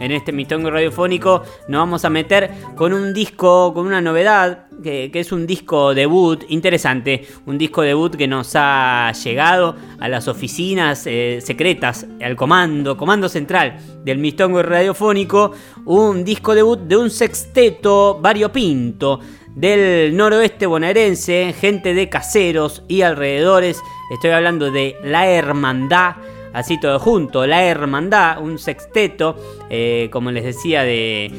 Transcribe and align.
en 0.00 0.12
este 0.12 0.32
mistongo 0.32 0.70
radiofónico 0.70 1.42
nos 1.68 1.78
vamos 1.78 2.04
a 2.04 2.10
meter 2.10 2.50
con 2.74 2.92
un 2.92 3.12
disco, 3.12 3.72
con 3.72 3.86
una 3.86 4.00
novedad, 4.00 4.66
que, 4.82 5.10
es 5.12 5.30
un 5.30 5.46
disco 5.46 5.94
debut 5.94 6.44
interesante, 6.48 7.26
un 7.46 7.58
disco 7.58 7.82
debut 7.82 8.16
que 8.16 8.26
nos 8.26 8.52
ha 8.54 9.12
llegado 9.12 9.76
a 10.00 10.08
las 10.08 10.26
oficinas 10.26 11.06
eh, 11.06 11.40
secretas, 11.44 12.06
al 12.22 12.34
comando, 12.34 12.96
comando 12.96 13.28
central 13.28 13.78
del 14.02 14.18
mistongo 14.18 14.62
radiofónico, 14.62 15.52
un 15.84 16.24
disco 16.24 16.54
debut 16.54 16.80
de 16.80 16.96
un 16.96 17.10
sexteto 17.10 18.18
variopinto 18.20 19.20
del 19.54 20.16
noroeste 20.16 20.66
bonaerense, 20.66 21.54
gente 21.58 21.92
de 21.92 22.08
caseros 22.08 22.82
y 22.88 23.02
alrededores. 23.02 23.82
Estoy 24.12 24.30
hablando 24.30 24.70
de 24.70 24.96
La 25.04 25.28
Hermandad, 25.28 26.16
así 26.52 26.80
todo 26.80 26.98
junto, 26.98 27.46
La 27.46 27.64
Hermandad, 27.64 28.42
un 28.42 28.58
sexteto, 28.58 29.36
eh, 29.68 30.08
como 30.12 30.30
les 30.30 30.44
decía, 30.44 30.82
de, 30.82 31.32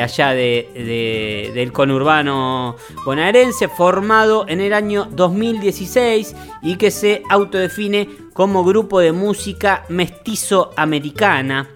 allá 0.00 0.30
de, 0.30 1.52
del 1.54 1.72
conurbano 1.72 2.76
bonaerense, 3.04 3.68
formado 3.68 4.46
en 4.48 4.60
el 4.60 4.72
año 4.72 5.08
2016 5.10 6.36
y 6.62 6.76
que 6.76 6.90
se 6.90 7.22
autodefine 7.28 8.08
como 8.32 8.64
grupo 8.64 9.00
de 9.00 9.12
música 9.12 9.84
mestizo 9.88 10.70
americana. 10.76 11.70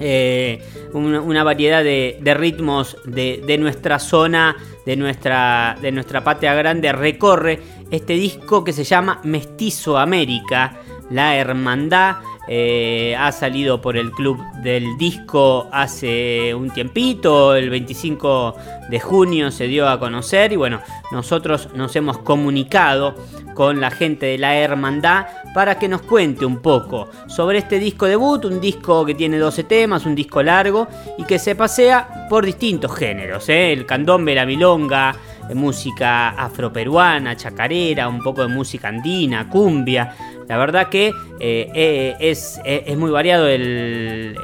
Eh, 0.00 0.60
una, 0.92 1.44
variedad 1.44 1.84
de, 1.84 2.34
ritmos 2.36 2.96
de, 3.04 3.56
nuestra 3.58 3.98
zona, 3.98 4.56
de 4.84 4.96
nuestra, 4.96 5.76
de 5.80 5.92
nuestra 5.92 6.24
patria 6.24 6.54
grande, 6.54 6.92
recorre 6.92 7.60
este 7.90 8.14
disco 8.14 8.64
que 8.64 8.72
se 8.72 8.82
llama 8.82 9.20
Mestizo 9.22 9.98
América 9.98 10.80
la 11.10 11.36
Hermandad. 11.36 12.16
Eh, 12.46 13.16
ha 13.18 13.32
salido 13.32 13.80
por 13.80 13.96
el 13.96 14.10
club 14.10 14.38
del 14.62 14.98
disco 14.98 15.66
hace 15.72 16.54
un 16.54 16.68
tiempito, 16.70 17.56
el 17.56 17.70
25 17.70 18.54
de 18.90 19.00
junio 19.00 19.50
se 19.50 19.66
dio 19.66 19.88
a 19.88 19.98
conocer 19.98 20.52
y 20.52 20.56
bueno, 20.56 20.80
nosotros 21.10 21.70
nos 21.74 21.96
hemos 21.96 22.18
comunicado 22.18 23.14
con 23.54 23.80
la 23.80 23.90
gente 23.90 24.26
de 24.26 24.36
la 24.36 24.56
Hermandad 24.56 25.26
para 25.54 25.78
que 25.78 25.88
nos 25.88 26.02
cuente 26.02 26.44
un 26.44 26.58
poco 26.58 27.08
sobre 27.28 27.58
este 27.58 27.78
disco 27.78 28.04
debut, 28.04 28.44
un 28.44 28.60
disco 28.60 29.06
que 29.06 29.14
tiene 29.14 29.38
12 29.38 29.64
temas, 29.64 30.04
un 30.04 30.14
disco 30.14 30.42
largo 30.42 30.86
y 31.16 31.24
que 31.24 31.38
se 31.38 31.54
pasea 31.54 32.26
por 32.28 32.44
distintos 32.44 32.94
géneros, 32.94 33.48
¿eh? 33.48 33.72
el 33.72 33.86
candombe, 33.86 34.34
la 34.34 34.44
milonga, 34.44 35.16
música 35.52 36.30
afroperuana, 36.30 37.36
chacarera, 37.36 38.08
un 38.08 38.20
poco 38.22 38.42
de 38.42 38.48
música 38.48 38.88
andina, 38.88 39.48
cumbia. 39.50 40.14
La 40.48 40.58
verdad 40.58 40.88
que 40.88 41.08
eh, 41.40 41.70
eh, 41.74 42.16
es, 42.20 42.60
muy 42.96 43.10
variado 43.10 43.46
el, 43.48 44.36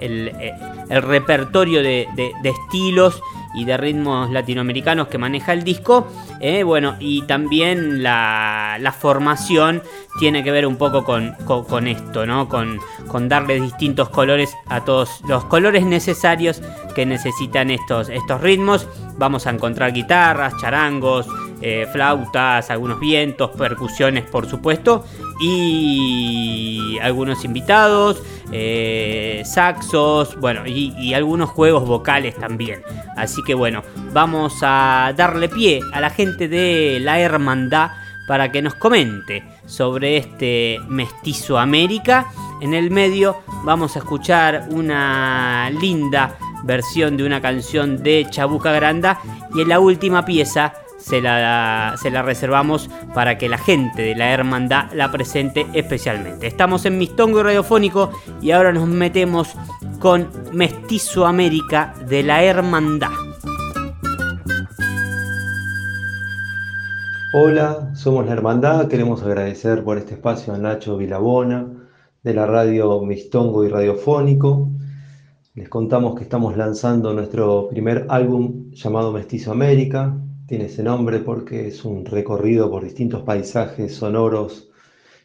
el, 0.00 1.02
repertorio 1.02 1.82
de, 1.82 2.06
de 2.16 2.48
estilos 2.48 3.20
y 3.54 3.64
de 3.64 3.76
ritmos 3.76 4.30
latinoamericanos 4.30 5.08
que 5.08 5.18
maneja 5.18 5.52
el 5.52 5.62
disco. 5.64 6.08
Eh, 6.40 6.62
bueno, 6.62 6.96
y 6.98 7.22
también 7.22 8.02
la, 8.02 8.94
formación 8.98 9.82
tiene 10.18 10.44
que 10.44 10.50
ver 10.50 10.66
un 10.66 10.76
poco 10.76 11.04
con, 11.04 11.34
con, 11.46 11.86
esto, 11.86 12.26
¿no? 12.26 12.48
Con, 12.48 12.78
con, 13.08 13.28
darle 13.28 13.60
distintos 13.60 14.08
colores 14.10 14.54
a 14.66 14.84
todos 14.84 15.20
los 15.26 15.44
colores 15.44 15.84
necesarios 15.84 16.62
que 16.94 17.06
necesitan 17.06 17.70
estos, 17.70 18.08
estos 18.08 18.40
ritmos. 18.40 18.88
Vamos 19.18 19.46
a 19.46 19.50
encontrar 19.50 19.92
guitarras, 19.92 20.54
charangos, 20.60 21.26
eh, 21.64 21.86
flautas, 21.92 22.70
algunos 22.70 22.98
vientos, 22.98 23.50
percusiones, 23.50 24.24
por 24.24 24.48
supuesto, 24.48 25.04
y 25.40 26.98
algunos 27.00 27.44
invitados, 27.44 28.20
eh, 28.50 29.42
saxos, 29.44 30.36
bueno, 30.40 30.66
y, 30.66 31.14
algunos 31.14 31.50
juegos 31.50 31.86
vocales 31.86 32.34
también. 32.34 32.82
Así 33.16 33.42
que 33.44 33.54
bueno, 33.54 33.82
vamos 34.12 34.54
a 34.62 35.12
darle 35.16 35.48
pie 35.48 35.80
a 35.92 36.00
la 36.00 36.10
gente 36.10 36.48
de 36.48 36.98
la 37.00 37.20
hermandad 37.20 37.92
para 38.26 38.50
que 38.50 38.60
nos 38.60 38.74
comente 38.74 39.44
sobre 39.64 40.16
este 40.16 40.80
mestizo 40.88 41.58
América. 41.58 42.26
En 42.60 42.74
el 42.74 42.90
medio 42.90 43.42
vamos 43.64 43.94
a 43.94 44.00
escuchar 44.00 44.66
una 44.70 45.70
linda 45.70 46.36
versión 46.64 47.16
de 47.16 47.24
una 47.24 47.40
canción 47.40 48.02
de 48.02 48.26
Chabuca 48.30 48.72
Granda 48.72 49.20
y 49.54 49.60
en 49.60 49.68
la 49.68 49.80
última 49.80 50.24
pieza 50.24 50.74
se 51.02 51.20
la, 51.20 51.96
se 52.00 52.10
la 52.10 52.22
reservamos 52.22 52.88
para 53.14 53.36
que 53.36 53.48
la 53.48 53.58
gente 53.58 54.02
de 54.02 54.14
la 54.14 54.30
hermandad 54.30 54.90
la 54.94 55.10
presente 55.10 55.66
especialmente. 55.74 56.46
Estamos 56.46 56.86
en 56.86 56.98
Mistongo 56.98 57.42
Radiofónico 57.42 58.10
y 58.40 58.52
ahora 58.52 58.72
nos 58.72 58.88
metemos 58.88 59.54
con 59.98 60.28
Mestizo 60.52 61.26
América 61.26 61.94
de 62.08 62.22
la 62.22 62.42
Hermandad. 62.42 63.10
Hola, 67.34 67.90
somos 67.94 68.26
la 68.26 68.32
Hermandad. 68.32 68.88
Queremos 68.88 69.22
agradecer 69.22 69.82
por 69.82 69.96
este 69.96 70.14
espacio 70.14 70.52
a 70.52 70.58
Nacho 70.58 70.96
Vilabona 70.98 71.66
de 72.22 72.34
la 72.34 72.46
radio 72.46 73.00
Mistongo 73.00 73.64
y 73.64 73.68
Radiofónico. 73.68 74.68
Les 75.54 75.68
contamos 75.68 76.14
que 76.14 76.24
estamos 76.24 76.56
lanzando 76.56 77.12
nuestro 77.12 77.68
primer 77.68 78.06
álbum 78.08 78.70
llamado 78.72 79.12
Mestizo 79.12 79.52
América, 79.52 80.14
tiene 80.52 80.66
ese 80.66 80.82
nombre 80.82 81.20
porque 81.20 81.68
es 81.68 81.82
un 81.82 82.04
recorrido 82.04 82.70
por 82.70 82.84
distintos 82.84 83.22
paisajes 83.22 83.94
sonoros 83.94 84.68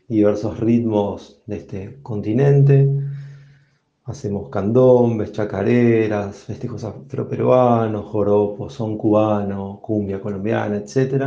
y 0.07 0.15
diversos 0.15 0.57
ritmos 0.57 1.41
de 1.45 1.57
este 1.57 1.99
continente. 2.01 2.89
Hacemos 4.05 4.47
candombes, 4.47 5.33
chacareras, 5.33 6.37
festejos 6.37 6.85
afroperuanos, 6.85 8.05
joropos, 8.05 8.71
son 8.71 8.97
cubano, 8.97 9.81
cumbia 9.81 10.21
colombiana, 10.21 10.77
etc. 10.77 11.25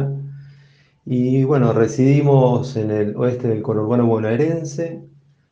Y 1.05 1.44
bueno, 1.44 1.75
residimos 1.75 2.77
en 2.77 2.91
el 2.93 3.15
oeste 3.16 3.49
del 3.49 3.60
conurbano 3.60 4.06
bonaerense, 4.06 5.03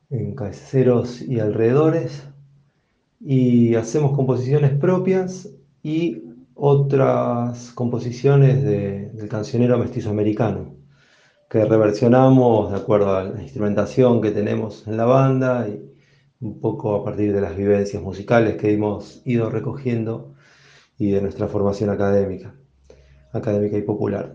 en 0.08 0.34
Caseros 0.34 1.20
y 1.20 1.38
alrededores, 1.38 2.26
y 3.20 3.75
hacemos 3.75 4.16
composiciones 4.16 4.70
propias 4.72 5.50
y 5.82 6.28
otras 6.58 7.70
composiciones 7.72 8.64
del 8.64 9.28
cancionero 9.28 9.78
mestizo 9.78 10.10
americano, 10.10 10.74
que 11.48 11.64
reversionamos 11.64 12.72
de 12.72 12.78
acuerdo 12.78 13.16
a 13.16 13.24
la 13.24 13.42
instrumentación 13.42 14.20
que 14.20 14.32
tenemos 14.32 14.86
en 14.88 14.96
la 14.96 15.04
banda 15.04 15.69
y 15.69 15.88
un 16.41 16.60
poco 16.60 16.96
a 16.96 17.04
partir 17.04 17.32
de 17.32 17.41
las 17.41 17.56
vivencias 17.56 18.02
musicales 18.02 18.56
que 18.56 18.72
hemos 18.72 19.22
ido 19.24 19.50
recogiendo 19.50 20.34
y 20.98 21.10
de 21.12 21.22
nuestra 21.22 21.46
formación 21.46 21.91
académica, 21.91 22.54
académica 23.32 23.78
y 23.78 23.82
popular. 23.82 24.34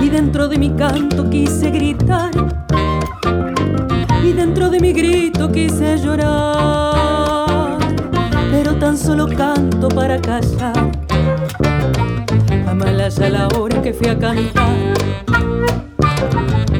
y 0.00 0.08
dentro 0.08 0.48
de 0.48 0.56
mi 0.56 0.70
canto 0.70 1.28
quise 1.28 1.70
gritar 1.70 2.30
y 4.24 4.32
dentro 4.32 4.70
de 4.70 4.80
mi 4.80 4.94
grito 4.94 5.52
quise 5.52 5.98
llorar, 5.98 7.76
pero 8.50 8.76
tan 8.76 8.96
solo 8.96 9.28
canto 9.28 9.88
para 9.88 10.18
callar. 10.18 10.92
Amalaya 12.66 13.28
la 13.28 13.48
hora 13.48 13.82
que 13.82 13.92
fui 13.92 14.08
a 14.08 14.18
cantar, 14.18 14.94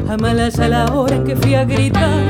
Amalaya 0.09 0.69
la 0.69 0.87
hora 0.87 1.23
que 1.23 1.37
fui 1.37 1.55
a 1.55 1.67
gritar. 1.67 2.23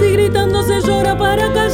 Si 0.00 0.10
gritando 0.10 0.60
se 0.64 0.80
llora 0.80 1.16
para 1.16 1.52
callar 1.52 1.65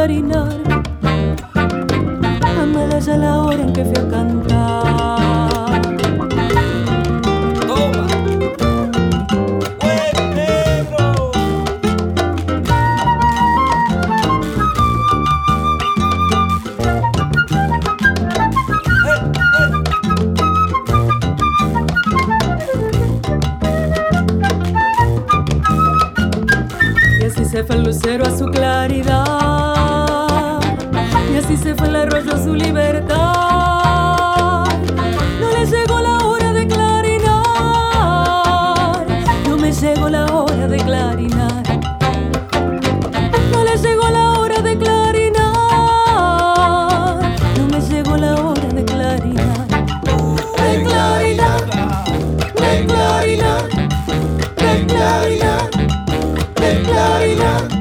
clarinar 0.00 0.80
ya 3.00 3.16
la 3.16 3.40
hora 3.40 3.62
en 3.62 3.72
que 3.72 3.84
fui 3.84 3.96
a 3.96 4.08
cantar. 4.08 5.19
De 57.30 57.79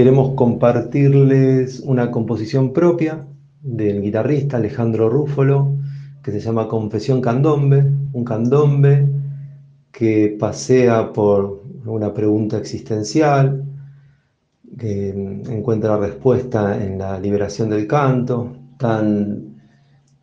Queremos 0.00 0.32
compartirles 0.34 1.80
una 1.80 2.10
composición 2.10 2.72
propia 2.72 3.26
del 3.60 4.00
guitarrista 4.00 4.56
Alejandro 4.56 5.10
Rúfolo 5.10 5.76
que 6.22 6.32
se 6.32 6.40
llama 6.40 6.68
Confesión 6.68 7.20
Candombe, 7.20 7.84
un 8.14 8.24
candombe 8.24 9.06
que 9.92 10.38
pasea 10.40 11.12
por 11.12 11.64
una 11.84 12.14
pregunta 12.14 12.56
existencial, 12.56 13.62
que 14.78 15.10
encuentra 15.10 15.98
respuesta 15.98 16.82
en 16.82 16.96
la 16.96 17.20
liberación 17.20 17.68
del 17.68 17.86
canto, 17.86 18.56
tan 18.78 19.60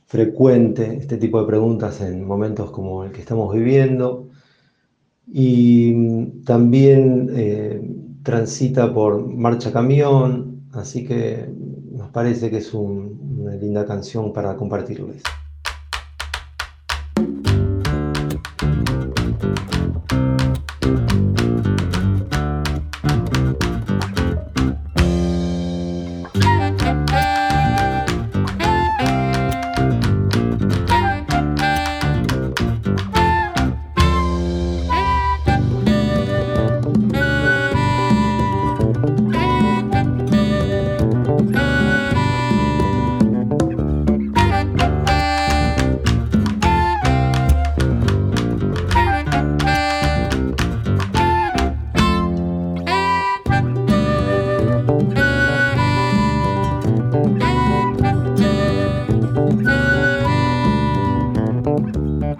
frecuente 0.07 0.97
este 0.97 1.17
tipo 1.17 1.39
de 1.39 1.45
preguntas 1.45 2.01
en 2.01 2.25
momentos 2.25 2.71
como 2.71 3.03
el 3.03 3.11
que 3.11 3.21
estamos 3.21 3.53
viviendo, 3.53 4.27
y 5.27 6.41
también 6.45 7.29
eh, 7.35 7.96
transita 8.27 8.93
por 8.93 9.25
Marcha 9.25 9.71
Camión, 9.71 10.67
así 10.73 11.05
que 11.05 11.49
nos 11.93 12.09
parece 12.09 12.49
que 12.49 12.57
es 12.57 12.73
un- 12.73 13.37
una 13.39 13.55
linda 13.55 13.85
canción 13.85 14.33
para 14.33 14.57
compartirles. 14.57 15.23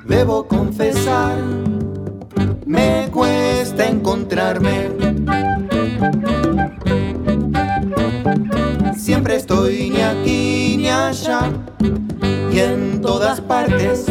Debo 0.06 0.48
confesar, 0.48 1.38
me 2.66 3.10
cuesta 3.12 3.88
encontrarme. 3.88 4.90
Siempre 8.98 9.38
estoy 9.38 9.90
ni 9.90 10.02
aquí 10.02 10.76
ni 10.78 10.90
allá 10.90 11.52
y 12.52 12.60
en 12.60 13.02
todas 13.02 13.42
partes. 13.42 14.06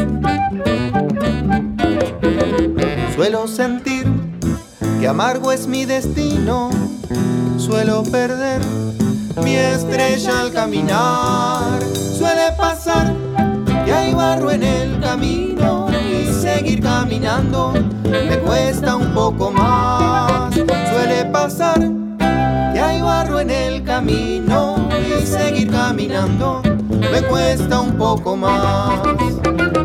Suelo 3.14 3.46
sentir 3.48 4.06
que 5.00 5.08
amargo 5.08 5.52
es 5.52 5.66
mi 5.66 5.84
destino. 5.84 6.70
Suelo 7.58 8.02
perder 8.04 8.60
mi 9.42 9.54
estrella 9.54 10.40
al 10.40 10.52
caminar. 10.52 11.82
Suele 11.82 12.52
pasar 12.56 13.14
que 13.84 13.92
hay 13.92 14.14
barro 14.14 14.50
en 14.50 14.62
el 14.62 15.00
camino 15.00 15.75
seguir 16.56 16.80
caminando 16.80 17.74
me 18.04 18.38
cuesta 18.38 18.96
un 18.96 19.12
poco 19.12 19.50
más. 19.50 20.54
Suele 20.54 21.26
pasar 21.26 21.78
que 22.72 22.80
hay 22.80 23.02
barro 23.02 23.40
en 23.40 23.50
el 23.50 23.84
camino 23.84 24.88
y 24.90 25.26
seguir 25.26 25.70
caminando 25.70 26.62
me 26.88 27.20
cuesta 27.22 27.80
un 27.80 27.92
poco 27.98 28.36
más. 28.36 29.75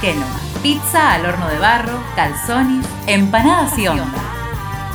Kenoma. 0.00 0.26
Pizza 0.62 1.14
al 1.14 1.26
horno 1.26 1.48
de 1.48 1.58
barro, 1.58 1.98
calzones, 2.16 2.86
empanadas 3.06 3.76
y 3.78 3.88
onda. 3.88 4.18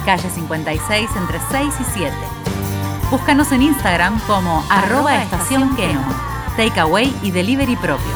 Calle 0.06 0.30
56 0.30 1.10
entre 1.16 1.40
6 1.52 1.74
y 1.80 1.84
7. 1.94 2.16
Búscanos 3.10 3.52
en 3.52 3.62
Instagram 3.62 4.20
como 4.28 4.64
arroba 4.70 5.22
estación 5.22 5.76
Kenoma. 5.76 6.16
Takeaway 6.58 7.16
y 7.22 7.32
delivery 7.32 7.76
propio. 7.76 8.12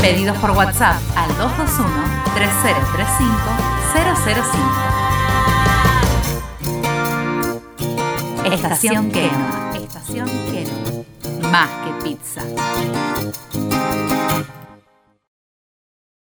Pedidos 0.00 0.36
por 0.38 0.52
WhatsApp 0.52 0.96
al 1.16 1.30
221-3035-005. 8.44 8.52
Estación 8.52 9.10
Kenoma. 9.10 9.72
Estación 9.74 10.28
Kenoma. 10.28 11.50
Más 11.50 11.68
que 11.68 11.90
pizza. 12.02 12.42